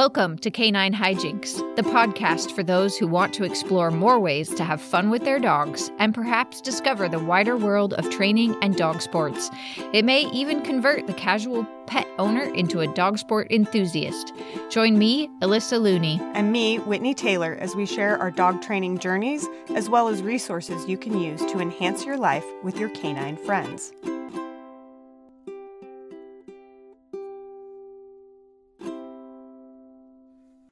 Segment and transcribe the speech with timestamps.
[0.00, 4.64] Welcome to Canine Hijinks, the podcast for those who want to explore more ways to
[4.64, 9.02] have fun with their dogs and perhaps discover the wider world of training and dog
[9.02, 9.50] sports.
[9.92, 14.32] It may even convert the casual pet owner into a dog sport enthusiast.
[14.70, 19.46] Join me, Alyssa Looney, and me, Whitney Taylor, as we share our dog training journeys
[19.74, 23.92] as well as resources you can use to enhance your life with your canine friends.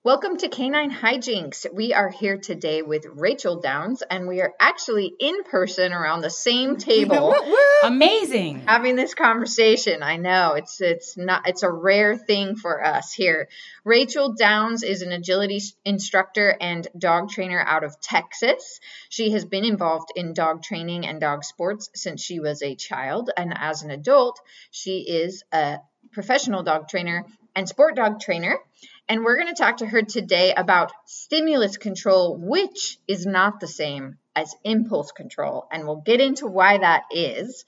[0.09, 1.71] Welcome to Canine Hijinks.
[1.71, 6.31] We are here today with Rachel Downs, and we are actually in person around the
[6.31, 7.37] same table.
[7.85, 8.63] Amazing.
[8.67, 10.03] Having this conversation.
[10.03, 13.51] I know it's it's not it's a rare thing for us here.
[13.85, 18.81] Rachel Downs is an agility instructor and dog trainer out of Texas.
[19.11, 23.29] She has been involved in dog training and dog sports since she was a child,
[23.37, 25.81] and as an adult, she is a
[26.13, 28.59] professional dog trainer and sport dog trainer
[29.09, 33.67] and we're going to talk to her today about stimulus control, which is not the
[33.67, 35.67] same as impulse control.
[35.73, 37.65] And we'll get into why that is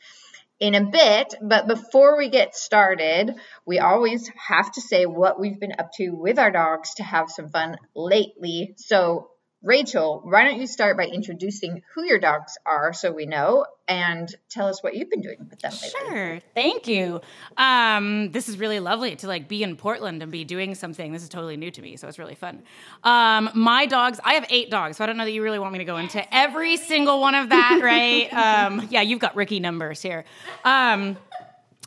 [0.58, 1.34] in a bit.
[1.40, 6.10] But before we get started, we always have to say what we've been up to
[6.10, 8.74] with our dogs to have some fun lately.
[8.76, 9.29] So,
[9.62, 14.34] Rachel, why don't you start by introducing who your dogs are so we know and
[14.48, 15.90] tell us what you've been doing with them lately.
[15.90, 16.40] Sure.
[16.54, 17.20] Thank you.
[17.58, 21.12] Um, this is really lovely to like be in Portland and be doing something.
[21.12, 22.62] This is totally new to me, so it's really fun.
[23.04, 25.72] Um, my dogs, I have eight dogs, so I don't know that you really want
[25.72, 28.32] me to go into every single one of that, right?
[28.66, 30.24] um, yeah, you've got Ricky numbers here.
[30.64, 31.18] Um,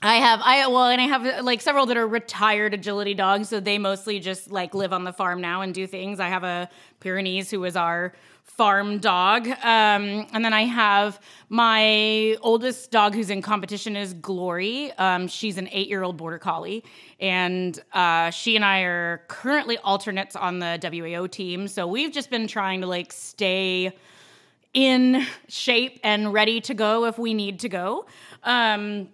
[0.03, 3.61] I have I well and I have like several that are retired agility dogs so
[3.61, 6.19] they mostly just like live on the farm now and do things.
[6.19, 9.47] I have a Pyrenees who is our farm dog.
[9.47, 14.91] Um, and then I have my oldest dog who's in competition is Glory.
[14.97, 16.83] Um, she's an eight year old border collie.
[17.21, 21.69] And uh, she and I are currently alternates on the WAO team.
[21.69, 23.93] So we've just been trying to like stay
[24.73, 28.05] in shape and ready to go if we need to go.
[28.43, 29.07] Um,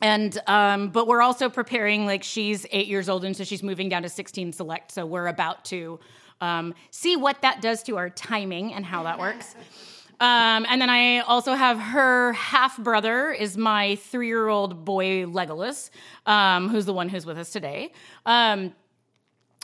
[0.00, 3.88] and um, but we're also preparing like she's eight years old and so she's moving
[3.88, 5.98] down to 16 select so we're about to
[6.40, 9.54] um, see what that does to our timing and how that works
[10.20, 15.90] um, and then i also have her half brother is my three-year-old boy legolas
[16.26, 17.90] um, who's the one who's with us today
[18.26, 18.72] um,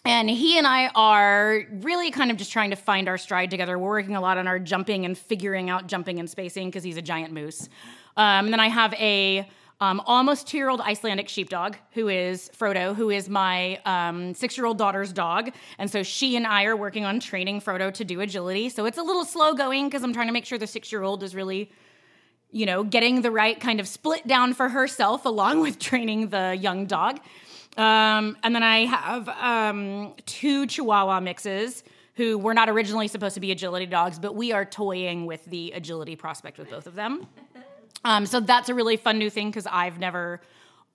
[0.06, 3.78] and he and I are really kind of just trying to find our stride together.
[3.78, 6.98] We're working a lot on our jumping and figuring out jumping and spacing because he's
[6.98, 7.70] a giant moose.
[8.14, 9.48] Um, and then I have a
[9.80, 14.56] um, almost two year old Icelandic sheepdog, who is Frodo, who is my um, six
[14.56, 15.50] year old daughter's dog.
[15.78, 18.68] And so she and I are working on training Frodo to do agility.
[18.68, 21.02] So it's a little slow going because I'm trying to make sure the six year
[21.02, 21.70] old is really,
[22.50, 26.56] you know, getting the right kind of split down for herself along with training the
[26.58, 27.20] young dog.
[27.76, 31.82] Um, and then I have um, two Chihuahua mixes
[32.16, 35.72] who were not originally supposed to be agility dogs, but we are toying with the
[35.72, 37.26] agility prospect with both of them.
[38.04, 40.40] Um, so that's a really fun new thing because I've never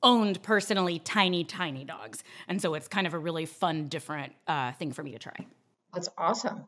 [0.02, 2.24] owned personally tiny, tiny dogs.
[2.48, 5.46] And so it's kind of a really fun, different uh, thing for me to try.
[5.94, 6.66] That's awesome.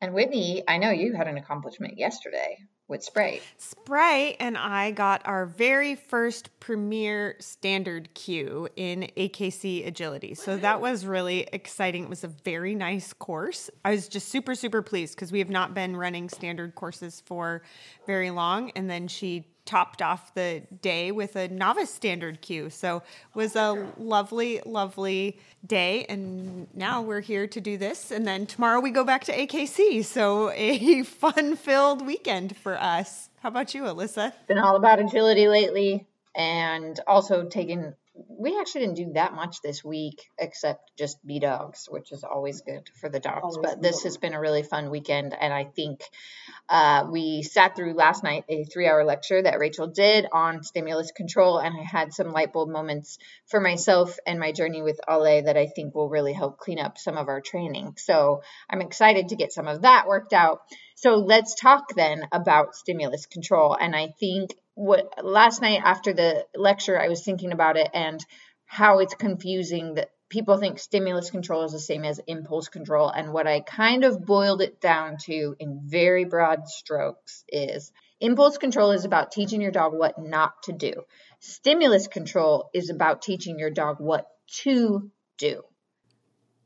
[0.00, 2.58] And Whitney, I know you had an accomplishment yesterday
[2.88, 3.42] with Sprite.
[3.58, 10.34] Sprite and I got our very first premier standard Q in AKC agility.
[10.34, 12.04] So that was really exciting.
[12.04, 13.70] It was a very nice course.
[13.84, 17.62] I was just super, super pleased because we have not been running standard courses for
[18.06, 18.70] very long.
[18.70, 22.70] And then she topped off the day with a novice standard Q.
[22.70, 23.02] So
[23.34, 26.06] was a lovely, lovely day.
[26.08, 28.10] And now we're here to do this.
[28.10, 30.02] And then tomorrow we go back to AKC.
[30.06, 33.28] So a fun filled weekend for us.
[33.40, 34.32] How about you, Alyssa?
[34.46, 37.92] Been all about agility lately and also taking
[38.26, 42.62] we actually didn't do that much this week except just be dogs, which is always
[42.62, 43.56] good for the dogs.
[43.56, 46.02] Always but this has been a really fun weekend, and I think
[46.68, 51.58] uh, we sat through last night a three-hour lecture that Rachel did on stimulus control,
[51.58, 55.56] and I had some light bulb moments for myself and my journey with Ale that
[55.56, 57.94] I think will really help clean up some of our training.
[57.96, 60.60] So I'm excited to get some of that worked out.
[60.96, 66.46] So let's talk then about stimulus control, and I think what last night after the
[66.54, 68.24] lecture I was thinking about it and
[68.64, 73.32] how it's confusing that people think stimulus control is the same as impulse control and
[73.32, 77.90] what I kind of boiled it down to in very broad strokes is
[78.20, 80.92] impulse control is about teaching your dog what not to do.
[81.40, 84.28] Stimulus control is about teaching your dog what
[84.62, 85.62] to do.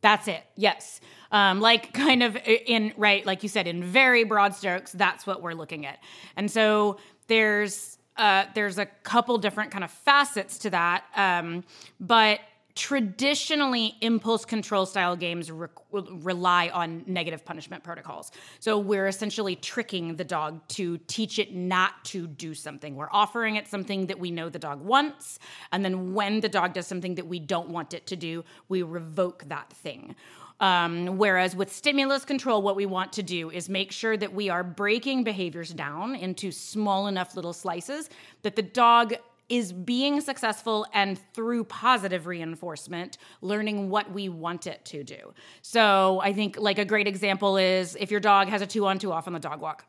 [0.02, 0.42] That's it.
[0.54, 1.00] Yes.
[1.30, 5.40] Um, like kind of in right, like you said, in very broad strokes, that's what
[5.40, 5.98] we're looking at.
[6.36, 6.98] And so
[7.28, 11.04] there's uh, there's a couple different kind of facets to that.
[11.16, 11.64] Um,
[12.00, 12.40] but
[12.74, 18.32] traditionally impulse control style games re- rely on negative punishment protocols.
[18.60, 22.96] So we're essentially tricking the dog to teach it not to do something.
[22.96, 25.38] We're offering it something that we know the dog wants,
[25.70, 28.82] and then when the dog does something that we don't want it to do, we
[28.82, 30.14] revoke that thing.
[30.62, 34.48] Um, whereas with stimulus control, what we want to do is make sure that we
[34.48, 38.08] are breaking behaviors down into small enough little slices
[38.42, 39.14] that the dog
[39.48, 45.34] is being successful and through positive reinforcement, learning what we want it to do.
[45.62, 49.00] So I think like a great example is if your dog has a two on
[49.00, 49.84] two off on the dog walk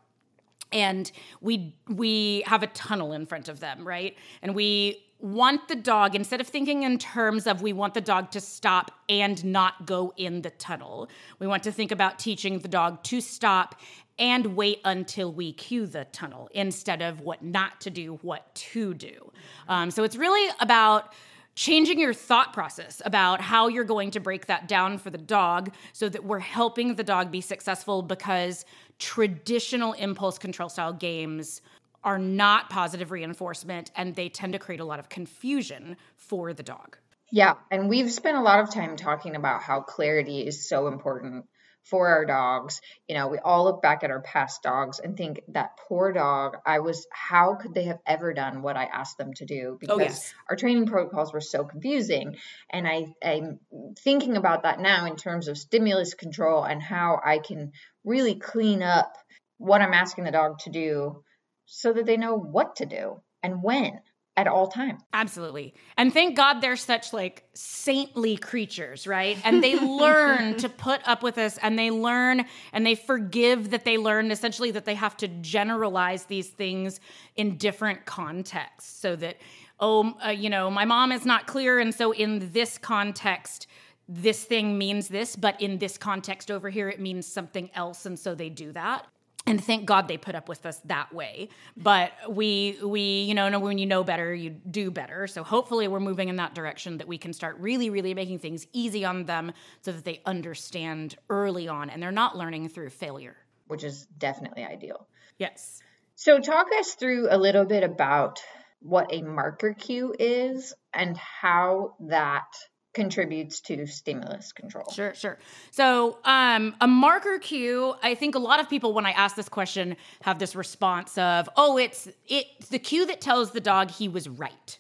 [0.74, 4.18] and we we have a tunnel in front of them, right?
[4.42, 8.30] And we want the dog instead of thinking in terms of we want the dog
[8.30, 11.10] to stop and not go in the tunnel.
[11.40, 13.80] We want to think about teaching the dog to stop
[14.20, 18.94] and wait until we cue the tunnel instead of what not to do, what to
[18.94, 19.32] do.
[19.70, 21.14] Um, so it's really about
[21.56, 25.72] changing your thought process about how you're going to break that down for the dog
[25.94, 28.66] so that we're helping the dog be successful because
[29.00, 31.62] traditional impulse control style games
[32.04, 36.64] are not positive reinforcement and they tend to create a lot of confusion for the
[36.64, 36.98] dog.
[37.32, 41.46] Yeah, and we've spent a lot of time talking about how clarity is so important
[41.84, 42.82] for our dogs.
[43.08, 46.58] You know, we all look back at our past dogs and think that poor dog,
[46.66, 49.78] I was how could they have ever done what I asked them to do oh,
[49.80, 50.34] because oh, yes.
[50.50, 52.38] our training protocols were so confusing.
[52.70, 53.60] And I I'm
[54.00, 57.72] thinking about that now in terms of stimulus control and how I can
[58.06, 59.18] really clean up
[59.58, 61.24] what I'm asking the dog to do
[61.66, 64.00] so that they know what to do and when
[64.36, 65.02] at all times.
[65.14, 65.76] Absolutely.
[65.96, 69.38] And thank God they're such like saintly creatures, right?
[69.44, 73.86] And they learn to put up with us and they learn and they forgive that
[73.86, 77.00] they learn essentially that they have to generalize these things
[77.36, 79.38] in different contexts so that
[79.80, 83.68] oh, uh, you know, my mom is not clear and so in this context
[84.10, 88.06] this thing means this, but in this context over here, it means something else.
[88.06, 89.08] And so they do that
[89.46, 91.50] and thank God they put up with us that way.
[91.76, 95.28] But we we you know when you know better, you do better.
[95.28, 98.66] So hopefully we're moving in that direction that we can start really really making things
[98.74, 99.52] easy on them
[99.82, 103.36] so that they understand early on and they're not learning through failure,
[103.68, 105.08] which is definitely ideal.
[105.38, 105.82] Yes.
[106.16, 108.40] So talk us through a little bit about
[108.80, 112.46] what a marker cue is and how that
[112.94, 114.86] contributes to stimulus control.
[114.92, 115.38] Sure, sure.
[115.72, 119.50] So, um, a marker cue, I think a lot of people when I ask this
[119.50, 124.08] question have this response of, "Oh, it's it's the cue that tells the dog he
[124.08, 124.80] was right."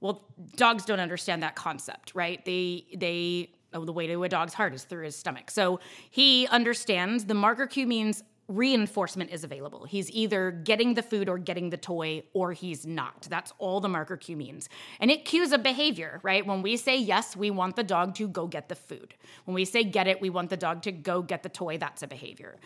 [0.00, 0.24] Well,
[0.56, 2.44] dogs don't understand that concept, right?
[2.44, 5.50] They they oh, the way to a dog's heart is through his stomach.
[5.50, 5.80] So,
[6.10, 9.84] he understands the marker cue means reinforcement is available.
[9.84, 13.26] He's either getting the food or getting the toy, or he's not.
[13.28, 14.68] That's all the marker cue means.
[15.00, 16.46] And it cues a behavior, right?
[16.46, 19.14] When we say yes, we want the dog to go get the food.
[19.44, 21.78] When we say get it, we want the dog to go get the toy.
[21.78, 22.56] That's a behavior.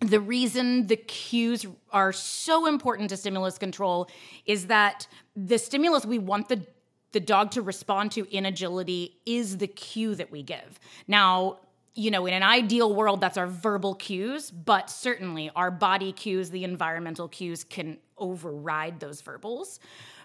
[0.00, 4.08] The reason the cues are so important to stimulus control
[4.46, 5.06] is that
[5.36, 6.64] the stimulus we want the
[7.12, 10.78] the dog to respond to in agility is the cue that we give.
[11.08, 11.58] Now,
[11.94, 16.50] you know, in an ideal world, that's our verbal cues, but certainly our body cues,
[16.50, 19.80] the environmental cues can override those verbals.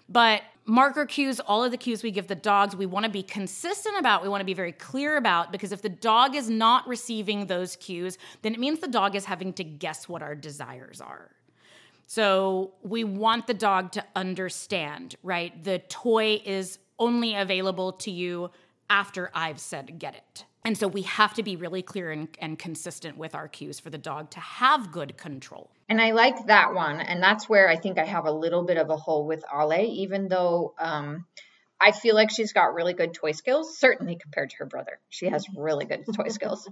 [0.08, 3.24] But marker cues, all of the cues we give the dogs, we want to be
[3.24, 6.86] consistent about, we want to be very clear about, because if the dog is not
[6.86, 11.00] receiving those cues, then it means the dog is having to guess what our desires
[11.00, 11.32] are.
[12.06, 15.64] So we want the dog to understand, right?
[15.64, 18.50] The toy is only available to you
[18.88, 20.44] after I've said get it.
[20.66, 23.88] And so we have to be really clear and, and, consistent with our cues for
[23.88, 25.70] the dog to have good control.
[25.88, 27.00] And I like that one.
[27.00, 29.80] And that's where I think I have a little bit of a hole with Ale,
[29.80, 31.24] even though um,
[31.80, 34.98] I feel like she's got really good toy skills, certainly compared to her brother.
[35.08, 36.68] She has really good toy skills.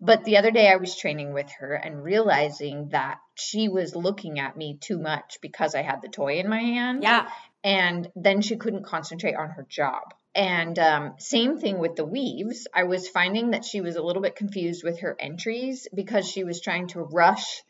[0.00, 4.38] But the other day I was training with her and realizing that she was looking
[4.38, 7.02] at me too much because I had the toy in my hand.
[7.02, 7.28] Yeah.
[7.64, 10.14] And then she couldn't concentrate on her job.
[10.34, 12.66] And um, same thing with the weaves.
[12.74, 16.42] I was finding that she was a little bit confused with her entries because she
[16.42, 17.62] was trying to rush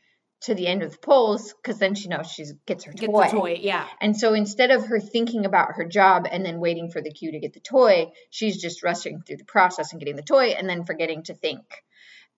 [0.43, 3.07] to the end of the poles because then she knows she gets her toy.
[3.07, 3.87] Get the toy, yeah.
[4.01, 7.33] And so instead of her thinking about her job and then waiting for the cue
[7.33, 10.69] to get the toy, she's just rushing through the process and getting the toy and
[10.69, 11.65] then forgetting to think.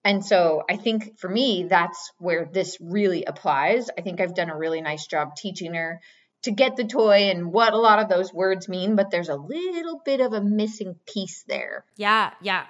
[0.04, 3.90] And so I think for me, that's where this really applies.
[3.98, 6.00] I think I've done a really nice job teaching her
[6.46, 9.34] to get the toy and what a lot of those words mean, but there's a
[9.34, 11.84] little bit of a missing piece there.
[11.96, 12.66] Yeah, yeah.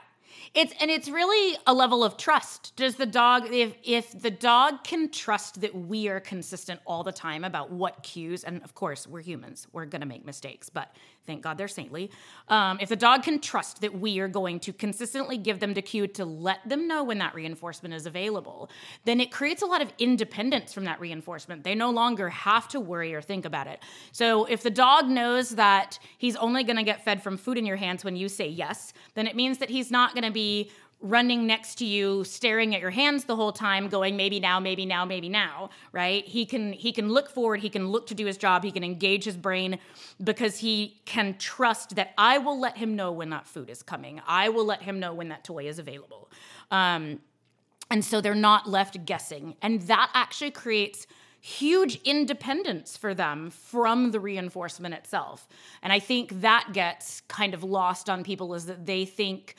[0.54, 2.74] It's and it's really a level of trust.
[2.76, 7.12] Does the dog if if the dog can trust that we are consistent all the
[7.12, 10.90] time about what cues and of course we're humans, we're going to make mistakes, but
[11.26, 12.10] thank God they're saintly.
[12.48, 15.82] Um, if the dog can trust that we are going to consistently give them the
[15.82, 18.70] cue to let them know when that reinforcement is available,
[19.04, 21.64] then it creates a lot of independence from that reinforcement.
[21.64, 23.80] They no longer have to worry or think about it.
[24.12, 27.66] So if the dog knows that he's only going to get fed from food in
[27.66, 30.70] your hands when you say yes, then it means that he's not going to be
[31.08, 34.86] running next to you staring at your hands the whole time going maybe now maybe
[34.86, 36.26] now maybe now right?
[36.26, 38.84] He can he can look forward he can look to do his job he can
[38.84, 39.78] engage his brain
[40.22, 44.20] because he can trust that i will let him know when that food is coming.
[44.26, 46.30] I will let him know when that toy is available.
[46.70, 47.20] Um,
[47.90, 49.54] and so they're not left guessing.
[49.62, 51.06] And that actually creates
[51.40, 55.46] huge independence for them from the reinforcement itself.
[55.82, 59.54] And i think that gets kind of lost on people is that they think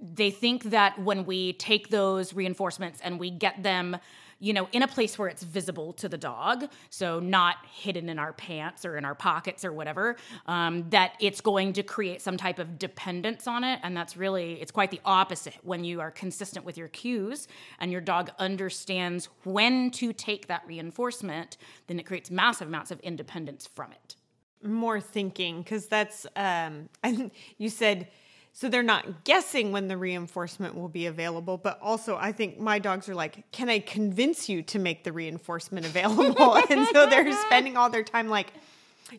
[0.00, 3.96] they think that when we take those reinforcements and we get them
[4.44, 8.18] you know in a place where it's visible to the dog so not hidden in
[8.18, 12.36] our pants or in our pockets or whatever um, that it's going to create some
[12.36, 13.80] type of dependence on it.
[13.82, 17.48] And that's really it's quite the opposite when you are consistent with your cues
[17.78, 23.00] and your dog understands when to take that reinforcement then it creates massive amounts of
[23.00, 24.16] independence from it.
[24.62, 26.88] More thinking because that's um
[27.58, 28.08] you said
[28.56, 32.78] so they're not guessing when the reinforcement will be available but also i think my
[32.78, 37.30] dogs are like can i convince you to make the reinforcement available and so they're
[37.32, 38.52] spending all their time like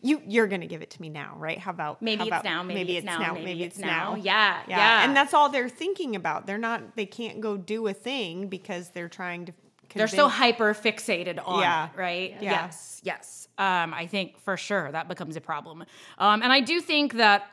[0.02, 2.62] you you're gonna give it to me now right how about maybe how it's now
[2.62, 3.86] maybe, it's, now, maybe, it's, now.
[3.86, 4.14] now.
[4.16, 7.86] Yeah, yeah yeah and that's all they're thinking about they're not they can't go do
[7.86, 9.52] a thing because they're trying to
[9.94, 11.86] they're so hyper fixated on Yeah.
[11.86, 12.30] it, right?
[12.40, 12.50] Yeah.
[12.66, 13.48] Yes, yes.
[13.58, 15.84] Um, I think for sure that becomes a problem.
[16.18, 17.48] Um, and I do think that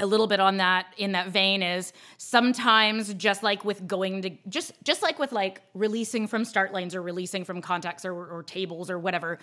[0.00, 4.30] a little bit on that in that vein is sometimes just like with going to
[4.48, 8.42] just just like with like releasing from start lanes or releasing from contacts or, or
[8.42, 9.38] tables or whatever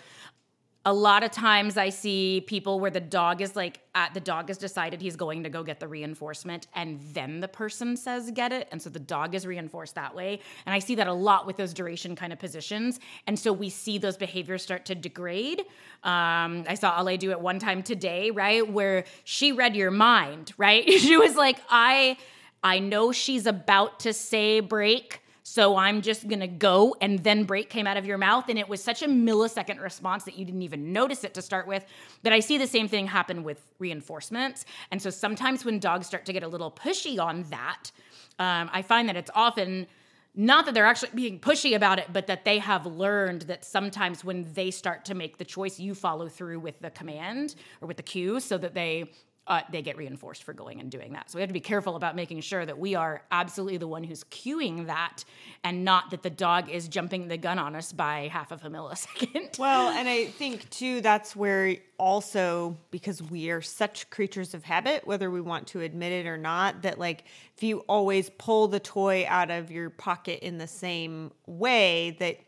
[0.84, 4.48] a lot of times i see people where the dog is like at the dog
[4.48, 8.52] has decided he's going to go get the reinforcement and then the person says get
[8.52, 8.68] it.
[8.72, 10.40] And so the dog is reinforced that way.
[10.66, 13.00] And i see that a lot with those duration kind of positions.
[13.26, 15.60] And so we see those behaviors start to degrade.
[16.04, 20.52] Um, i saw ale do it one time today right where she read your mind
[20.56, 20.88] right?
[21.02, 22.16] She was like i
[22.62, 25.20] i know she's about to say break
[25.52, 28.70] so I'm just gonna go, and then break came out of your mouth, and it
[28.70, 31.84] was such a millisecond response that you didn't even notice it to start with.
[32.22, 36.24] That I see the same thing happen with reinforcements, and so sometimes when dogs start
[36.24, 37.90] to get a little pushy on that,
[38.38, 39.88] um, I find that it's often
[40.34, 44.24] not that they're actually being pushy about it, but that they have learned that sometimes
[44.24, 47.98] when they start to make the choice, you follow through with the command or with
[47.98, 49.12] the cue, so that they
[49.48, 51.30] uh, they get reinforced for going and doing that.
[51.30, 54.04] So we have to be careful about making sure that we are absolutely the one
[54.04, 55.24] who's cueing that
[55.64, 58.70] and not that the dog is jumping the gun on us by half of a
[58.70, 59.58] millisecond.
[59.58, 65.06] Well, and I think too that's where also because we are such creatures of habit,
[65.06, 67.24] whether we want to admit it or not, that like
[67.56, 72.38] if you always pull the toy out of your pocket in the same way that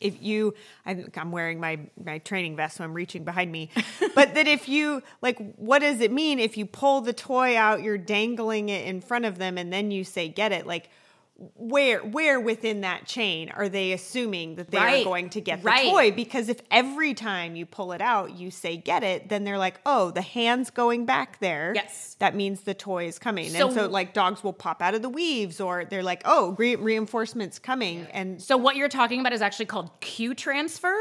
[0.00, 0.54] if you
[0.86, 3.70] I think I'm wearing my my training vest so I'm reaching behind me.
[4.14, 7.82] But that if you like what does it mean if you pull the toy out
[7.82, 10.66] you're dangling it in front of them and then you say get it.
[10.66, 10.88] Like
[11.36, 15.00] where where within that chain are they assuming that they Right.
[15.00, 15.90] are going to get the Right.
[15.90, 19.58] toy because if every time you pull it out you say get it then they're
[19.58, 22.14] like oh the hand's going back there Yes.
[22.20, 25.02] that means the toy is coming So- and so like dogs will pop out of
[25.02, 29.32] the weaves or they're like oh re- reinforcements coming and So what you're talking about
[29.32, 30.96] is actually called cue transfer.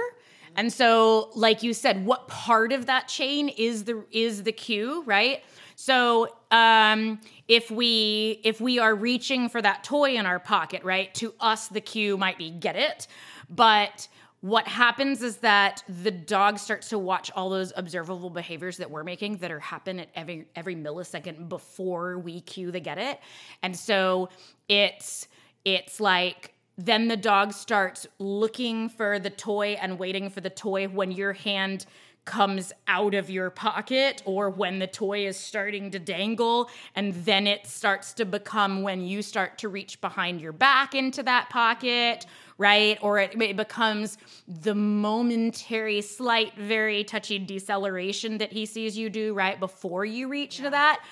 [0.55, 5.03] And so like you said, what part of that chain is the is the cue,
[5.05, 5.43] right?
[5.75, 11.13] So um, if we if we are reaching for that toy in our pocket, right?
[11.15, 13.07] To us the cue might be get it,
[13.49, 14.07] but
[14.41, 19.05] what happens is that the dog starts to watch all those observable behaviors that we're
[19.05, 23.19] making that are happen at every every millisecond before we cue the get it.
[23.61, 24.29] And so
[24.67, 25.27] it's
[25.63, 30.87] it's like then the dog starts looking for the toy and waiting for the toy
[30.87, 31.85] when your hand
[32.25, 36.69] comes out of your pocket or when the toy is starting to dangle.
[36.95, 41.23] And then it starts to become when you start to reach behind your back into
[41.23, 42.25] that pocket
[42.57, 42.97] right?
[43.01, 49.33] Or it, it becomes the momentary slight very touchy deceleration that he sees you do
[49.33, 49.59] right?
[49.59, 51.03] Before you reach to that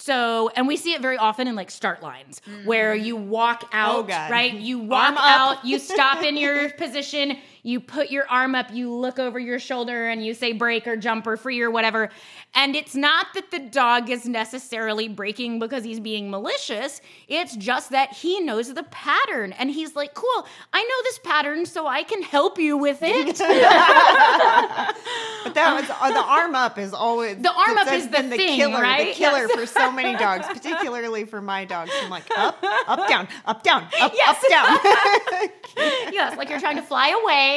[0.00, 3.04] So, and we see it very often in like start lines where mm-hmm.
[3.04, 4.30] you walk out, oh, God.
[4.30, 4.54] right?
[4.54, 9.18] You walk out, you stop in your position, you put your arm up, you look
[9.18, 12.10] over your shoulder and you say break or jump or free or whatever.
[12.54, 17.00] And it's not that the dog is necessarily breaking because he's being malicious.
[17.28, 21.66] It's just that he knows the pattern and he's like, cool, I know this pattern,
[21.66, 23.40] so I can help you with it.
[25.44, 28.28] But that was uh, the arm up is always The arm up is the been
[28.30, 29.08] thing, killer, right?
[29.08, 29.52] The killer Yes.
[29.52, 31.90] for so many dogs, particularly for my dogs.
[32.02, 34.36] I'm like up, up, down, up, down, up, Yes.
[34.44, 35.48] up, down.
[36.12, 37.47] yes, like you're trying to fly away.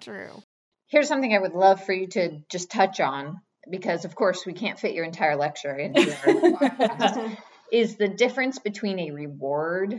[0.00, 0.42] True.
[0.88, 3.40] Here's something I would love for you to just touch on
[3.70, 7.36] because, of course, we can't fit your entire lecture into our
[7.72, 9.98] is the difference between a reward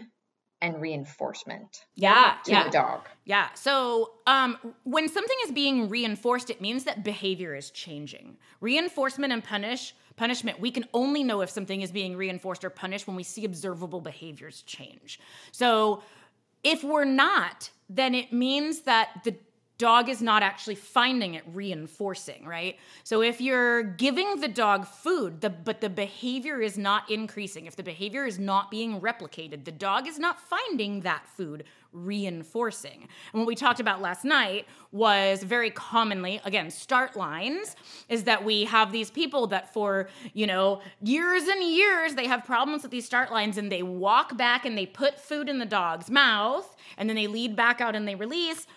[0.62, 2.64] and reinforcement Yeah, to yeah.
[2.64, 3.02] the dog.
[3.26, 3.50] Yeah.
[3.56, 8.38] So um, when something is being reinforced, it means that behavior is changing.
[8.62, 13.06] Reinforcement and punish punishment, we can only know if something is being reinforced or punished
[13.06, 15.20] when we see observable behaviors change.
[15.52, 16.04] So
[16.66, 19.36] if we're not, then it means that the
[19.78, 22.78] dog is not actually finding it reinforcing, right?
[23.04, 27.76] So if you're giving the dog food, the, but the behavior is not increasing, if
[27.76, 31.66] the behavior is not being replicated, the dog is not finding that food
[31.96, 33.08] reinforcing.
[33.34, 37.76] And what we talked about last night was very commonly, again, start lines,
[38.10, 42.44] is that we have these people that for, you know, years and years, they have
[42.46, 45.66] problems with these start lines and they walk back and they put food in the
[45.66, 48.68] dog's mouth and then they lead back out and they release.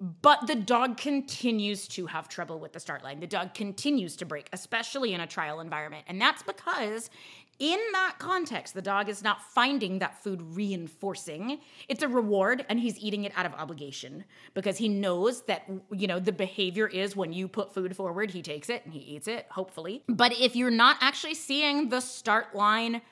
[0.00, 3.20] But the dog continues to have trouble with the start line.
[3.20, 6.04] The dog continues to break, especially in a trial environment.
[6.08, 7.10] And that's because
[7.58, 11.60] in that context, the dog is not finding that food reinforcing.
[11.88, 16.06] It's a reward and he's eating it out of obligation because he knows that, you
[16.06, 19.28] know, the behavior is when you put food forward, he takes it and he eats
[19.28, 20.02] it, hopefully.
[20.08, 23.02] But if you're not actually seeing the start line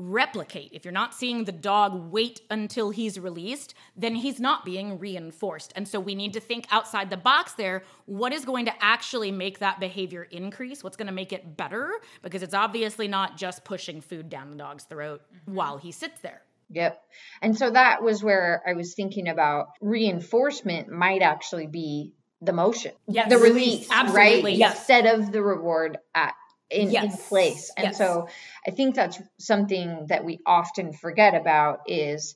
[0.00, 0.70] replicate.
[0.72, 5.72] If you're not seeing the dog wait until he's released, then he's not being reinforced.
[5.76, 7.82] And so we need to think outside the box there.
[8.06, 10.82] What is going to actually make that behavior increase?
[10.82, 11.92] What's going to make it better?
[12.22, 15.54] Because it's obviously not just pushing food down the dog's throat mm-hmm.
[15.54, 16.42] while he sits there.
[16.70, 17.02] Yep.
[17.42, 22.92] And so that was where I was thinking about reinforcement might actually be the motion,
[23.06, 23.28] Yes.
[23.28, 24.56] the release, Absolutely, right?
[24.56, 24.78] yes.
[24.78, 26.34] Instead of the reward at
[26.70, 27.70] in, in place.
[27.76, 27.98] And yes.
[27.98, 28.28] so
[28.66, 32.34] I think that's something that we often forget about is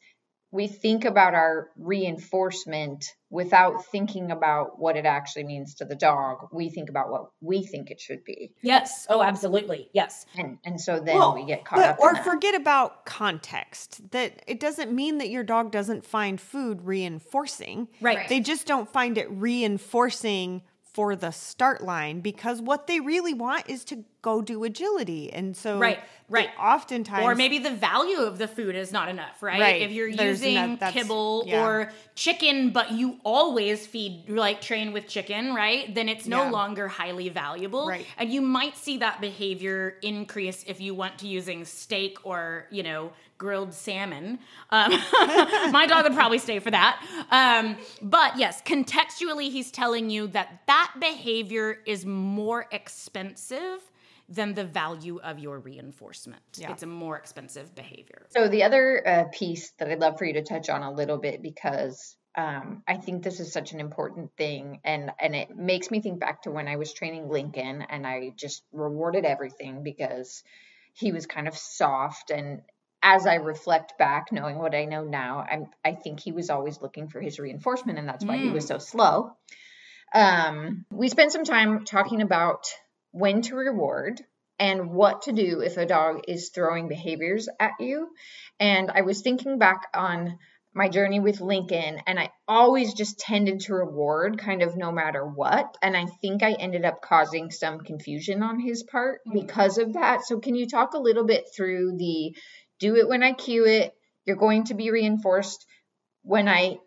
[0.51, 6.49] we think about our reinforcement without thinking about what it actually means to the dog.
[6.53, 8.53] We think about what we think it should be.
[8.63, 9.07] Yes.
[9.11, 9.91] Oh, absolutely.
[9.93, 10.27] Yes.
[10.37, 12.25] And and so then Well, we get caught but- up or that.
[12.25, 14.09] forget about context.
[14.13, 17.89] That it doesn't mean that your dog doesn't find food reinforcing.
[18.01, 18.29] Right.
[18.29, 23.69] They just don't find it reinforcing for the start line because what they really want
[23.69, 25.31] is to go do agility.
[25.33, 26.49] And so Right, right.
[26.59, 29.61] oftentimes Or maybe the value of the food is not enough, right?
[29.61, 29.83] Right.
[29.83, 31.63] If you're There's using that's- kibble yeah.
[31.65, 35.95] or chicken, but you always feed, like train with chicken, right?
[35.95, 36.51] Then it's no Yeah.
[36.59, 37.87] longer highly valuable.
[37.87, 38.07] Right.
[38.17, 42.83] And you might see that behavior increase if you went to using steak or, you
[42.83, 44.39] know, grilled salmon.
[44.71, 44.91] Um,
[45.73, 46.95] my dog would probably stay for that.
[47.31, 53.81] Um, but yes, contextually, he's telling you that that behavior is more expensive
[54.29, 56.43] than the value of your reinforcement.
[56.57, 56.73] Yeah.
[56.73, 58.27] It's a more expensive behavior.
[58.31, 61.19] So the other uh, piece that I'd love for you to touch on a little
[61.19, 65.91] bit because um, I think this is such an important thing, and and it makes
[65.91, 70.43] me think back to when I was training Lincoln, and I just rewarded everything because
[70.95, 72.63] he was kind of soft and.
[73.07, 76.81] As I reflect back, knowing what I know now, I I think he was always
[76.81, 79.37] looking for his reinforcement, and that's why he was so slow.
[80.15, 82.67] Um, we spent some time talking about
[83.15, 84.21] when to reward
[84.59, 88.09] and what to do if a dog is throwing behaviors at you.
[88.59, 90.37] And I was thinking back on
[90.75, 95.25] my journey with Lincoln, and I always just tended to reward kind of no matter
[95.25, 95.77] what.
[95.81, 99.39] And I think I ended up causing some confusion on his part mm-hmm.
[99.39, 100.25] because of that.
[100.25, 102.35] So, can you talk a little bit through the
[102.81, 103.95] do it when I cue it?
[104.25, 105.65] You're going to be reinforced
[106.23, 106.79] when I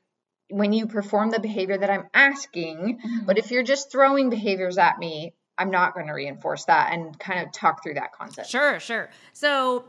[0.50, 3.00] when you perform the behavior that I'm asking.
[3.00, 3.26] Mm-hmm.
[3.26, 7.18] But if you're just throwing behaviors at me, I'm not going to reinforce that and
[7.20, 8.50] kind of talk through that concept.
[8.50, 9.10] Sure, sure.
[9.34, 9.86] So,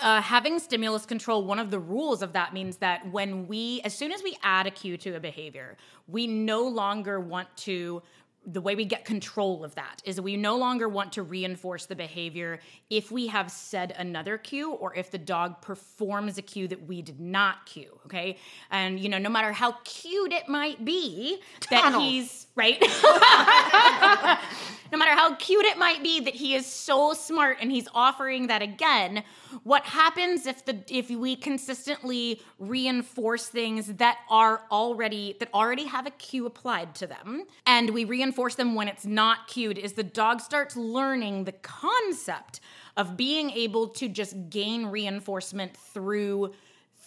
[0.00, 3.94] uh, having stimulus control, one of the rules of that means that when we, as
[3.94, 8.02] soon as we add a cue to a behavior, we no longer want to.
[8.46, 11.94] The way we get control of that is we no longer want to reinforce the
[11.94, 12.58] behavior
[12.90, 17.02] if we have said another cue or if the dog performs a cue that we
[17.02, 17.98] did not cue.
[18.06, 18.36] Okay.
[18.70, 22.82] And, you know, no matter how cute it might be that he's, right?
[24.92, 28.48] no matter how cute it might be that he is so smart and he's offering
[28.48, 29.24] that again,
[29.64, 36.06] what happens if the if we consistently reinforce things that are already that already have
[36.06, 40.02] a cue applied to them and we reinforce them when it's not cued is the
[40.02, 42.60] dog starts learning the concept
[42.96, 46.52] of being able to just gain reinforcement through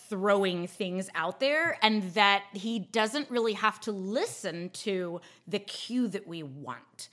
[0.09, 6.07] throwing things out there and that he doesn't really have to listen to the cue
[6.07, 7.09] that we want.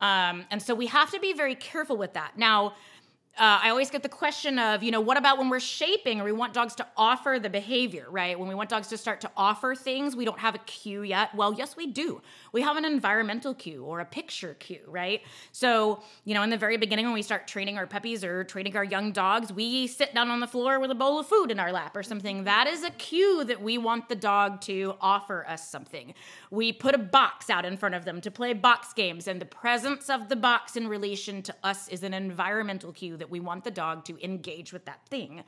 [0.00, 2.36] Um, and so we have to be very careful with that.
[2.36, 2.74] Now,
[3.38, 6.24] uh, I always get the question of, you know, what about when we're shaping or
[6.24, 8.38] we want dogs to offer the behavior, right?
[8.38, 11.34] When we want dogs to start to offer things, we don't have a cue yet.
[11.34, 12.22] Well, yes, we do.
[12.52, 15.20] We have an environmental cue or a picture cue, right?
[15.52, 18.74] So, you know, in the very beginning, when we start training our puppies or training
[18.74, 21.60] our young dogs, we sit down on the floor with a bowl of food in
[21.60, 22.44] our lap or something.
[22.44, 26.14] That is a cue that we want the dog to offer us something.
[26.50, 29.46] We put a box out in front of them to play box games, and the
[29.46, 33.40] presence of the box in relation to us is an environmental cue that that we
[33.40, 35.42] want the dog to engage with that thing.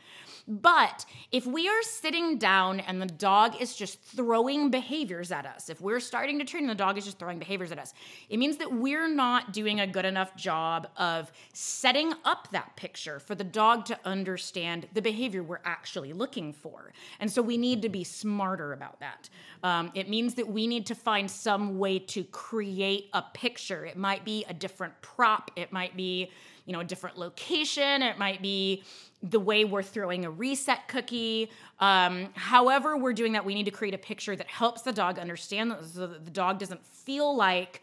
[0.49, 5.69] But if we are sitting down and the dog is just throwing behaviors at us,
[5.69, 7.95] if we're starting to train and the dog is just throwing behaviors at us,
[8.29, 13.21] it means that we're not doing a good enough job of setting up that picture
[13.21, 16.93] for the dog to understand the behavior we're actually looking for.
[17.21, 19.29] And so we need to be smarter about that.
[19.63, 23.85] Um, it means that we need to find some way to create a picture.
[23.85, 26.33] It might be a different prop, it might be
[26.69, 28.03] you know a different location.
[28.03, 28.85] It might be
[29.23, 31.51] the way we're throwing a reset cookie.
[31.81, 35.19] Um, however we're doing that we need to create a picture that helps the dog
[35.19, 37.83] understand so that the dog doesn't feel like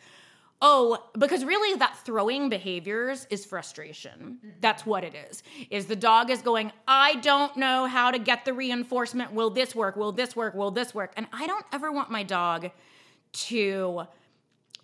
[0.61, 4.37] oh because really that throwing behaviors is frustration.
[4.61, 5.41] That's what it is.
[5.71, 9.33] Is the dog is going i don't know how to get the reinforcement.
[9.33, 9.95] Will this work?
[9.95, 10.53] Will this work?
[10.53, 11.11] Will this work?
[11.17, 12.69] And i don't ever want my dog
[13.33, 14.05] to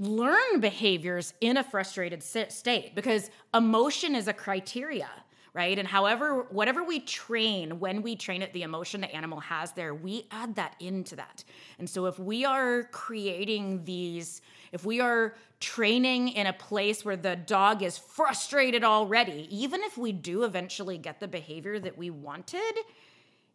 [0.01, 5.09] learn behaviors in a frustrated state because emotion is a criteria
[5.53, 5.77] right?
[5.77, 9.93] And however whatever we train when we train it the emotion the animal has there
[9.93, 11.43] we add that into that.
[11.77, 17.17] And so if we are creating these if we are training in a place where
[17.17, 22.09] the dog is frustrated already even if we do eventually get the behavior that we
[22.09, 22.73] wanted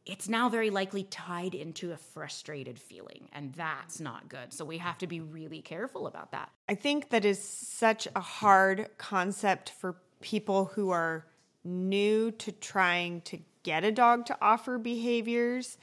[0.07, 4.53] it's now very likely tied into a frustrated feeling, and that's not good.
[4.53, 6.51] So we have to be really careful about that.
[6.69, 11.27] I think that is such a hard concept for people who are
[11.65, 15.77] new to trying to get a dog to offer behaviors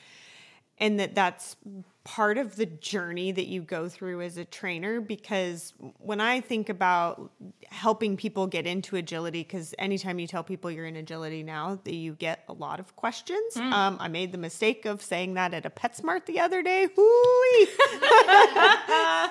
[0.80, 1.56] and that that's
[2.04, 6.68] part of the journey that you go through as a trainer because when I think
[6.68, 7.32] about
[7.70, 11.94] helping people get into agility, because anytime you tell people you're in agility now, that
[11.94, 13.56] you get a lot of questions.
[13.56, 13.72] Mm.
[13.72, 16.88] Um, I made the mistake of saying that at a PetSmart the other day.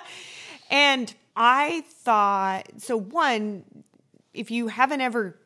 [0.70, 2.96] and I thought so.
[2.96, 3.64] One,
[4.32, 5.36] if you haven't ever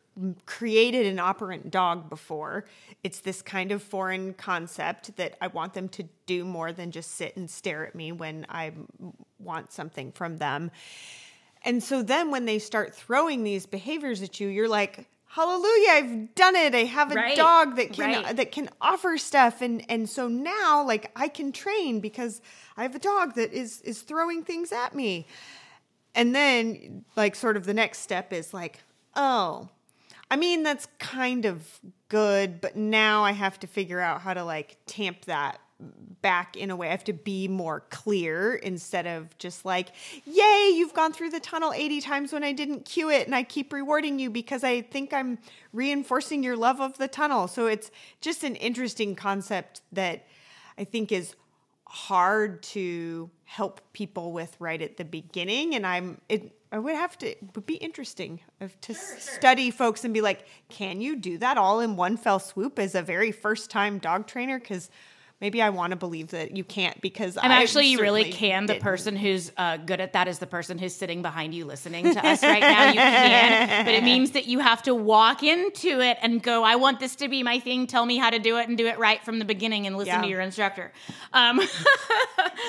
[0.46, 2.64] created an operant dog before.
[3.04, 7.12] It's this kind of foreign concept that I want them to do more than just
[7.12, 8.72] sit and stare at me when I
[9.38, 10.70] want something from them.
[11.62, 16.34] And so then when they start throwing these behaviors at you, you're like, hallelujah i've
[16.34, 17.36] done it i have a right.
[17.36, 18.36] dog that can right.
[18.36, 22.40] that can offer stuff and and so now like i can train because
[22.78, 25.26] i have a dog that is is throwing things at me
[26.14, 28.78] and then like sort of the next step is like
[29.14, 29.68] oh
[30.30, 34.44] I mean, that's kind of good, but now I have to figure out how to
[34.44, 35.60] like tamp that
[36.22, 36.88] back in a way.
[36.88, 39.88] I have to be more clear instead of just like,
[40.24, 43.42] yay, you've gone through the tunnel 80 times when I didn't cue it, and I
[43.42, 45.38] keep rewarding you because I think I'm
[45.72, 47.46] reinforcing your love of the tunnel.
[47.46, 50.26] So it's just an interesting concept that
[50.78, 51.34] I think is
[51.88, 57.16] hard to help people with right at the beginning and i'm it I would have
[57.18, 57.30] to.
[57.30, 59.18] It would be interesting to sure, sure.
[59.18, 62.94] study folks and be like, can you do that all in one fell swoop as
[62.94, 64.58] a very first time dog trainer?
[64.58, 64.90] Because
[65.40, 68.66] maybe I want to believe that you can't because and I actually you really can.
[68.66, 68.80] Didn't.
[68.80, 72.12] The person who's uh, good at that is the person who's sitting behind you listening
[72.12, 72.88] to us right now.
[72.88, 76.76] You can, but it means that you have to walk into it and go, "I
[76.76, 77.86] want this to be my thing.
[77.86, 80.14] Tell me how to do it and do it right from the beginning and listen
[80.14, 80.22] yeah.
[80.22, 80.92] to your instructor."
[81.32, 81.60] Um,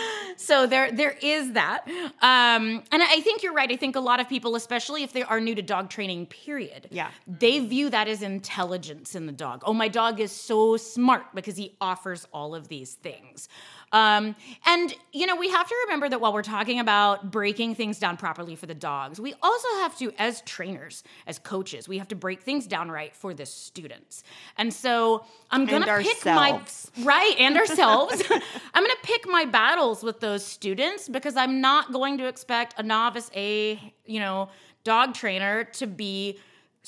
[0.48, 1.86] so there there is that,
[2.22, 3.70] um, and I think you're right.
[3.70, 6.88] I think a lot of people, especially if they are new to dog training, period,
[6.90, 9.64] yeah, they view that as intelligence in the dog.
[9.66, 13.50] Oh, my dog is so smart because he offers all of these things.
[13.92, 18.00] Um, and, you know, we have to remember that while we're talking about breaking things
[18.00, 22.10] down properly for the dogs, we also have to, as trainers, as coaches, we have
[22.10, 24.24] to break things down right for the students.
[24.58, 26.62] And so I'm going to pick my,
[27.02, 28.22] right, and ourselves.
[28.74, 32.76] I'm going to pick my battles with those students because I'm not going to expect
[32.78, 34.50] a novice A, you know,
[34.84, 36.40] dog trainer to be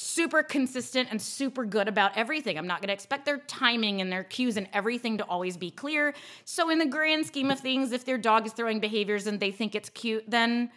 [0.01, 2.57] super consistent and super good about everything.
[2.57, 5.71] I'm not going to expect their timing and their cues and everything to always be
[5.71, 6.13] clear.
[6.45, 9.51] So, in the grand scheme of things, if their dog is throwing behaviors and they
[9.51, 10.71] think it's cute, then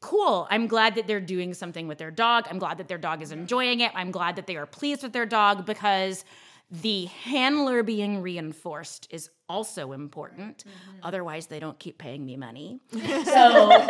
[0.00, 0.46] cool.
[0.50, 2.48] I'm glad that they're doing something with their dog.
[2.50, 3.92] I'm glad that their dog is enjoying it.
[3.94, 6.26] I'm glad that they are pleased with their dog because
[6.70, 10.64] the handler being reinforced is also important.
[10.64, 10.98] Mm-hmm.
[11.02, 12.80] Otherwise, they don't keep paying me money.
[13.24, 13.86] So,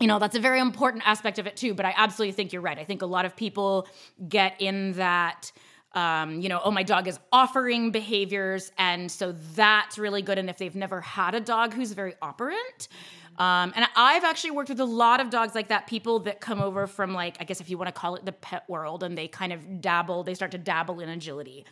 [0.00, 1.74] you know, that's a very important aspect of it too.
[1.74, 2.78] But I absolutely think you're right.
[2.78, 3.86] I think a lot of people
[4.28, 5.52] get in that.
[5.92, 8.70] Um, you know, oh, my dog is offering behaviors.
[8.78, 10.38] And so that's really good.
[10.38, 12.86] And if they've never had a dog who's very operant,
[13.38, 16.60] um, and I've actually worked with a lot of dogs like that, people that come
[16.60, 19.18] over from, like, I guess if you want to call it the pet world, and
[19.18, 21.64] they kind of dabble, they start to dabble in agility.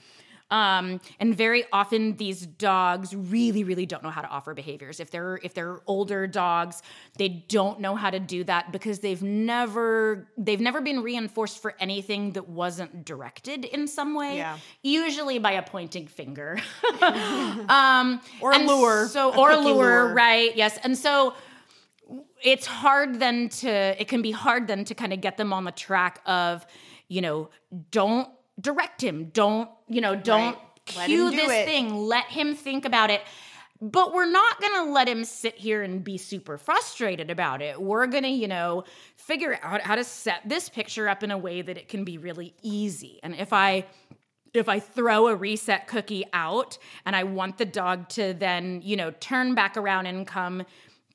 [0.50, 4.98] Um, and very often these dogs really, really don't know how to offer behaviors.
[4.98, 6.82] If they're if they're older dogs,
[7.18, 11.74] they don't know how to do that because they've never they've never been reinforced for
[11.78, 14.38] anything that wasn't directed in some way.
[14.38, 14.58] Yeah.
[14.82, 16.58] Usually by a pointing finger.
[17.02, 19.08] um, or a lure.
[19.08, 20.56] So or a lure, lure, right?
[20.56, 20.78] Yes.
[20.82, 21.34] And so
[22.42, 23.68] it's hard then to
[24.00, 26.66] it can be hard then to kind of get them on the track of,
[27.08, 27.50] you know,
[27.90, 28.28] don't
[28.60, 29.30] direct him.
[29.32, 30.56] Don't, you know, don't
[30.96, 31.06] right.
[31.06, 31.66] cue this it.
[31.66, 31.94] thing.
[31.94, 33.22] Let him think about it.
[33.80, 37.80] But we're not going to let him sit here and be super frustrated about it.
[37.80, 38.82] We're going to, you know,
[39.14, 42.18] figure out how to set this picture up in a way that it can be
[42.18, 43.20] really easy.
[43.22, 43.86] And if I
[44.54, 48.96] if I throw a reset cookie out and I want the dog to then, you
[48.96, 50.64] know, turn back around and come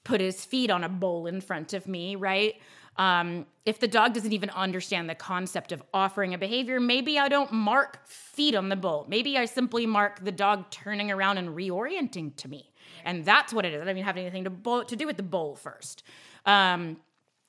[0.04, 2.56] put his feet on a bowl in front of me, right?
[2.98, 7.30] Um, if the dog doesn't even understand the concept of offering a behavior, maybe I
[7.30, 9.06] don't mark feet on the bowl.
[9.08, 12.72] Maybe I simply mark the dog turning around and reorienting to me.
[13.06, 13.82] And that's what it is.
[13.82, 16.04] I don't even have anything to, bowl, to do with the bowl first.
[16.46, 16.98] Um,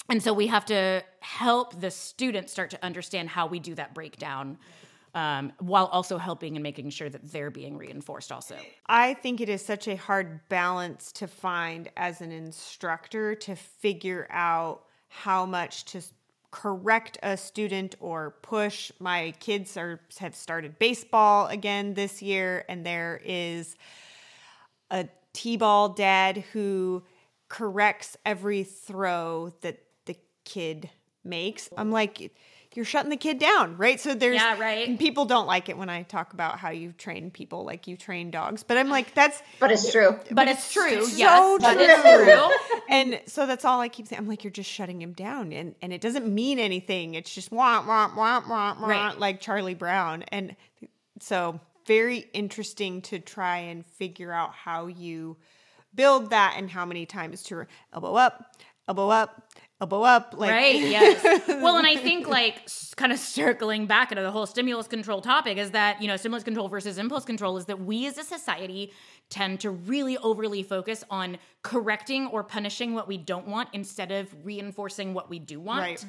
[0.08, 3.94] and so we have to help the students start to understand how we do that
[3.94, 4.58] breakdown.
[5.16, 8.56] Um, while also helping and making sure that they're being reinforced also.
[8.88, 14.26] I think it is such a hard balance to find as an instructor to figure
[14.28, 16.02] out how much to
[16.50, 18.90] correct a student or push.
[18.98, 23.76] My kids are have started baseball again this year, and there is
[24.90, 27.02] a T-ball dad who
[27.48, 30.90] corrects every throw that the kid
[31.24, 31.68] makes.
[31.76, 32.36] I'm like
[32.76, 34.00] you're shutting the kid down, right?
[34.00, 34.98] So there's yeah, right.
[34.98, 38.30] people don't like it when I talk about how you train people like you train
[38.30, 40.10] dogs, but I'm like that's but it's true.
[40.10, 41.04] But, but it's, it's, true.
[41.04, 41.70] So yes, true.
[41.80, 42.80] it's true.
[42.88, 44.20] and so that's all I keep saying.
[44.20, 47.14] I'm like you're just shutting him down, and and it doesn't mean anything.
[47.14, 49.18] It's just wah wah wah wah wah right.
[49.18, 50.56] like Charlie Brown, and
[51.20, 55.36] so very interesting to try and figure out how you
[55.94, 58.56] build that and how many times to elbow up,
[58.88, 59.48] elbow up,
[59.84, 61.22] elbow up like right yes.
[61.46, 62.66] Well and i think like
[62.96, 66.42] kind of circling back into the whole stimulus control topic is that you know stimulus
[66.42, 68.92] control versus impulse control is that we as a society
[69.28, 74.34] tend to really overly focus on correcting or punishing what we don't want instead of
[74.42, 75.80] reinforcing what we do want.
[75.80, 76.04] Right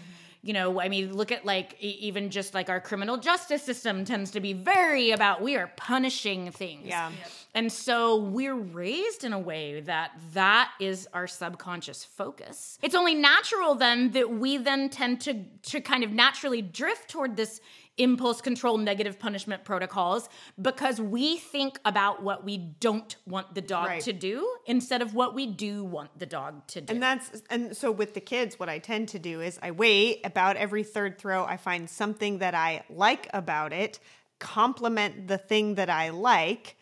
[0.45, 4.31] you know i mean look at like even just like our criminal justice system tends
[4.31, 6.87] to be very about we are punishing things.
[6.87, 7.11] Yeah.
[7.53, 12.77] And so we're raised in a way that that is our subconscious focus.
[12.81, 17.37] It's only natural then that we then tend to to kind of naturally drift toward
[17.37, 17.61] this
[17.97, 20.27] impulse control negative punishment protocols
[20.61, 24.01] because we think about what we don't want the dog right.
[24.01, 26.93] to do instead of what we do want the dog to do.
[26.93, 30.21] And that's and so with the kids what I tend to do is I wait
[30.25, 33.99] about every third throw I find something that I like about it,
[34.39, 36.75] compliment the thing that I like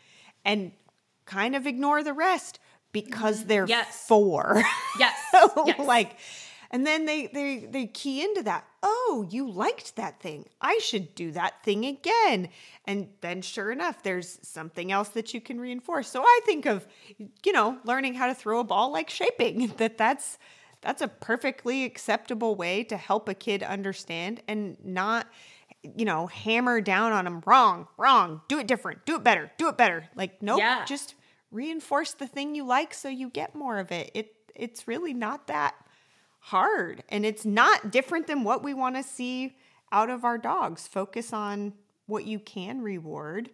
[0.44, 0.72] and
[1.26, 2.60] kind of ignore the rest
[2.92, 3.48] because mm-hmm.
[3.48, 4.06] they're yes.
[4.08, 4.64] four.
[5.00, 5.18] Yes.
[5.66, 5.80] yes.
[5.80, 6.18] like
[6.74, 8.66] and then they they they key into that.
[8.82, 10.50] Oh, you liked that thing.
[10.60, 12.50] I should do that thing again.
[12.86, 16.10] And then sure enough, there's something else that you can reinforce.
[16.10, 16.88] So I think of
[17.44, 19.72] you know, learning how to throw a ball like shaping.
[19.78, 20.40] That that's
[20.82, 25.28] that's a perfectly acceptable way to help a kid understand and not
[25.84, 29.68] you know, hammer down on them wrong, wrong, do it different, do it better, do
[29.68, 30.10] it better.
[30.16, 30.86] Like nope, yeah.
[30.86, 31.14] just
[31.52, 34.10] reinforce the thing you like so you get more of it.
[34.16, 35.76] It it's really not that
[36.48, 39.56] hard and it's not different than what we want to see
[39.94, 40.88] out of our dogs.
[40.88, 41.72] Focus on
[42.06, 43.50] what you can reward.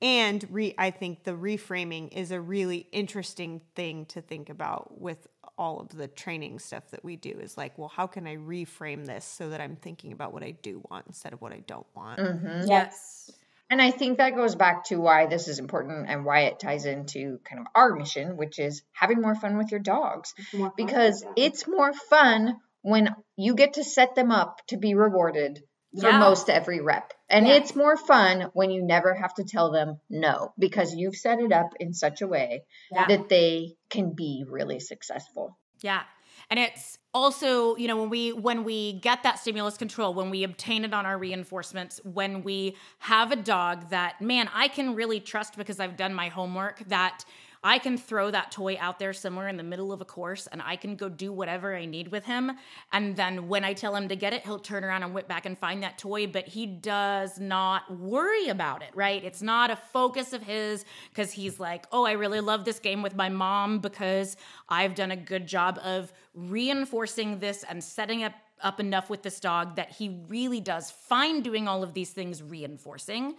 [0.00, 5.26] And re- I think the reframing is a really interesting thing to think about with
[5.58, 9.06] all of the training stuff that we do is like, well, how can I reframe
[9.06, 11.86] this so that I'm thinking about what I do want instead of what I don't
[11.96, 12.20] want?
[12.20, 12.68] Mm-hmm.
[12.68, 13.32] Yes.
[13.70, 16.86] And I think that goes back to why this is important and why it ties
[16.86, 20.34] into kind of our mission, which is having more fun with your dogs.
[20.76, 25.62] Because it's more fun when you get to set them up to be rewarded
[26.00, 26.18] for Yeah.
[26.18, 27.12] most every rep.
[27.28, 27.54] And Yeah.
[27.54, 31.52] it's more fun when you never have to tell them no because you've set it
[31.52, 33.06] up in such a way Yeah.
[33.06, 35.56] that they can be really successful.
[35.80, 36.02] Yeah.
[36.48, 40.44] And it's also, you know, when we when we get that stimulus control, when we
[40.44, 45.20] obtain it on our reinforcements, when we have a dog that man, I can really
[45.20, 47.24] trust because I've done my homework that
[47.62, 50.62] I can throw that toy out there somewhere in the middle of a course and
[50.62, 52.52] I can go do whatever I need with him.
[52.92, 55.44] And then when I tell him to get it, he'll turn around and whip back
[55.44, 59.22] and find that toy, but he does not worry about it, right?
[59.22, 63.02] It's not a focus of his because he's like, oh, I really love this game
[63.02, 64.36] with my mom because
[64.68, 69.40] I've done a good job of reinforcing this and setting up up enough with this
[69.40, 73.34] dog that he really does find doing all of these things reinforcing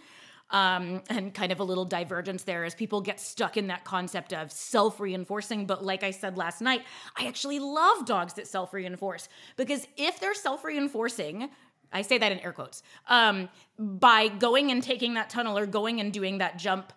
[0.52, 4.32] um, and kind of a little divergence there as people get stuck in that concept
[4.32, 5.66] of self reinforcing.
[5.66, 6.82] But like I said last night,
[7.16, 11.48] I actually love dogs that self reinforce because if they're self reinforcing,
[11.92, 16.00] I say that in air quotes, um, by going and taking that tunnel or going
[16.00, 16.92] and doing that jump,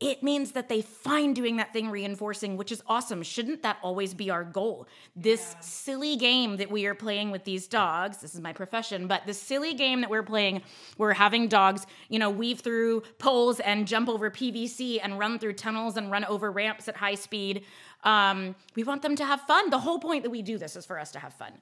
[0.00, 3.22] it means that they find doing that thing reinforcing, which is awesome.
[3.22, 4.88] Shouldn't that always be our goal?
[5.14, 9.24] This silly game that we are playing with these dogs, this is my profession, but
[9.24, 10.62] the silly game that we're playing,
[10.98, 15.52] we're having dogs, you know, weave through poles and jump over PVC and run through
[15.52, 17.64] tunnels and run over ramps at high speed.
[18.04, 19.70] Um, we want them to have fun.
[19.70, 21.52] The whole point that we do this is for us to have fun.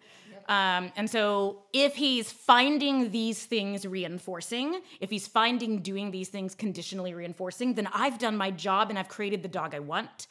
[0.48, 6.55] Um, and so, if he's finding these things reinforcing, if he's finding doing these things
[6.55, 10.26] conditionally reinforcing, then I've done my job and I've created the dog I want.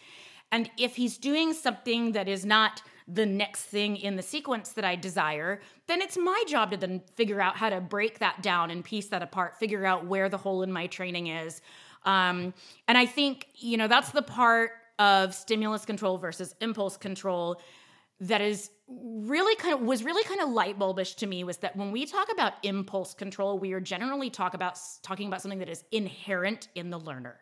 [0.52, 4.86] And if he's doing something that is not the next thing in the sequence that
[4.86, 8.70] I desire, then it's my job to then figure out how to break that down
[8.70, 11.62] and piece that apart, figure out where the hole in my training is.
[12.04, 12.54] Um,
[12.88, 17.60] and I think, you know, that's the part of stimulus control versus impulse control
[18.22, 21.76] that is really kind of was really kind of light bulbish to me was that
[21.76, 25.70] when we talk about impulse control we are generally talk about talking about something that
[25.70, 27.40] is inherent in the learner.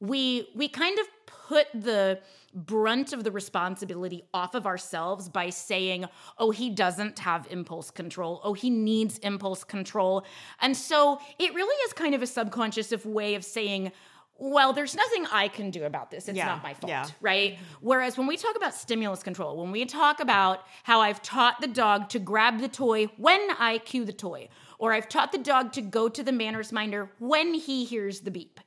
[0.00, 2.20] We we kind of put the
[2.54, 6.06] brunt of the responsibility off of ourselves by saying
[6.38, 8.40] oh he doesn't have impulse control.
[8.42, 10.24] Oh he needs impulse control.
[10.60, 13.92] And so it really is kind of a subconscious way of saying
[14.40, 17.06] well there's nothing i can do about this it's Yeah, not my fault yeah.
[17.20, 17.58] right?
[17.80, 21.66] Whereas when we talk about stimulus control, when we talk about how I've taught the
[21.68, 24.48] dog to grab the toy when I cue the toy,
[24.78, 28.30] or I've taught the dog to go to the manners minder when he hears the
[28.30, 28.58] beep,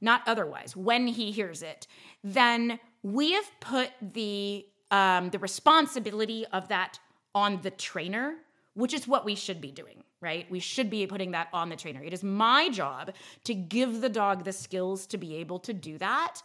[0.00, 1.86] not otherwise, when he hears it,
[2.24, 6.98] then we have put the um, the responsibility of that
[7.34, 8.34] on the trainer,
[8.74, 10.50] which is what we should be doing, right?
[10.50, 12.02] We should be putting that on the trainer.
[12.02, 13.12] It is my job
[13.44, 16.40] to give the dog the skills to be able to do that.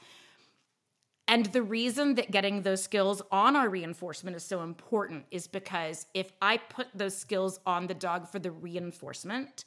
[1.29, 6.07] And the reason that getting those skills on our reinforcement is so important is because
[6.13, 9.65] if I put those skills on the dog for the reinforcement,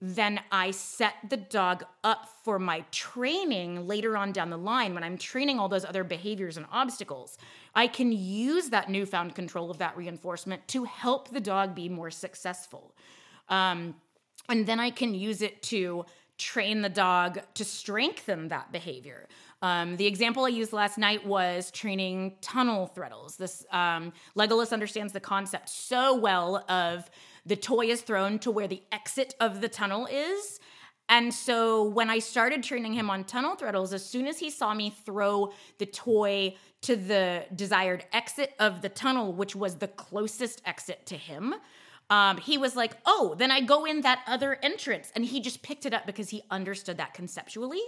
[0.00, 5.04] then I set the dog up for my training later on down the line when
[5.04, 7.36] I'm training all those other behaviors and obstacles.
[7.74, 12.10] I can use that newfound control of that reinforcement to help the dog be more
[12.10, 12.94] successful.
[13.50, 13.94] Um,
[14.48, 16.06] and then I can use it to
[16.38, 19.28] train the dog to strengthen that behavior.
[19.60, 23.36] Um, the example I used last night was training tunnel threadles.
[23.36, 27.10] This um, Legolas understands the concept so well of
[27.44, 30.60] the toy is thrown to where the exit of the tunnel is.
[31.10, 34.72] And so when I started training him on tunnel threadles, as soon as he saw
[34.72, 40.62] me throw the toy to the desired exit of the tunnel, which was the closest
[40.64, 41.54] exit to him,
[42.10, 45.10] um, he was like, oh, then I go in that other entrance.
[45.14, 47.80] And he just picked it up because he understood that conceptually.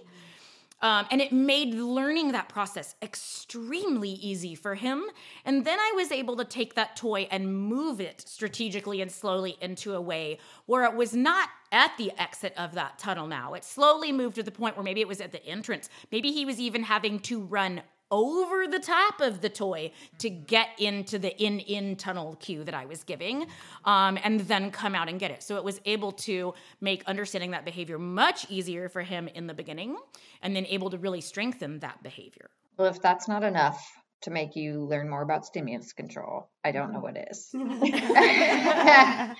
[0.81, 5.05] Um, and it made learning that process extremely easy for him.
[5.45, 9.57] And then I was able to take that toy and move it strategically and slowly
[9.61, 13.55] into a way where it was not at the exit of that tunnel now.
[13.55, 15.89] It slowly moved to the point where maybe it was at the entrance.
[16.11, 17.83] Maybe he was even having to run
[18.13, 22.75] over the top of the toy to get into the in in tunnel cue that
[22.75, 23.47] I was giving,
[23.85, 25.43] um, and then come out and get it.
[25.43, 29.55] So it was able to make understanding that behavior much easier for him in the
[29.55, 29.97] beginning,
[30.43, 32.51] and then able to really strengthen that behavior.
[32.77, 33.83] Well, if that's not enough
[34.23, 37.49] to make you learn more about stimulus control, I don't know what is.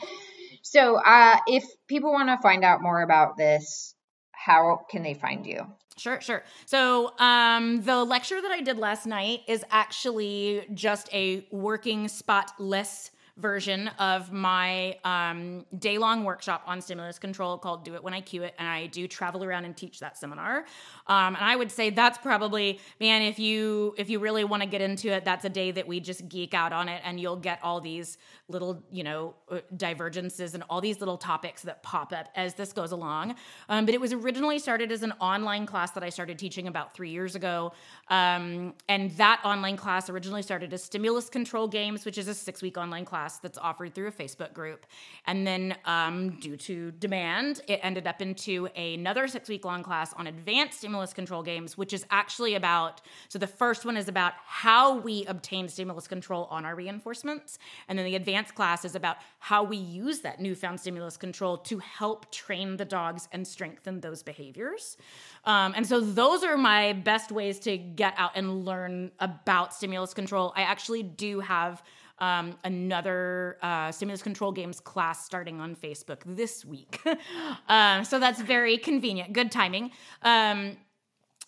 [0.63, 3.95] so, uh, if people want to find out more about this,
[4.33, 5.67] how can they find you?
[5.97, 6.43] Sure, sure.
[6.65, 12.53] So, um, the lecture that I did last night is actually just a working spot
[12.59, 13.11] less
[13.43, 18.21] version of my um, day long workshop on stimulus control called Do It When I
[18.21, 18.55] Cue It.
[18.59, 20.65] And I do travel around and teach that seminar.
[21.09, 24.69] Um, and I would say that's probably, man, if you if you really want to
[24.69, 27.37] get into it, that's a day that we just geek out on it and you'll
[27.37, 28.17] get all these
[28.49, 32.73] little, you know, uh, divergences and all these little topics that pop up as this
[32.73, 33.35] goes along.
[33.69, 36.95] Um, but it was originally started as an online class that I started teaching about
[36.95, 37.73] three years ago.
[38.09, 42.63] Um, and that online class originally started as Stimulus Control Games, which is a six
[42.63, 44.87] week online class that's offered through a Facebook group.
[45.27, 50.13] And then, um, due to demand, it ended up into another six week long class
[50.15, 54.35] on advanced stimulus control games, which is actually about so the first one is about
[54.45, 57.59] how we obtain stimulus control on our reinforcements.
[57.89, 61.79] And then the advanced class is about how we use that newfound stimulus control to
[61.79, 64.97] help train the dogs and strengthen those behaviors.
[65.45, 70.15] Um, and so those are my best ways to get out and learn about stimulus
[70.15, 70.53] control.
[70.57, 71.83] I actually do have
[72.23, 77.01] um, another uh, stimulus control games class starting on Facebook this week.
[77.69, 79.91] um, so that's very convenient, good timing.
[80.23, 80.77] Um,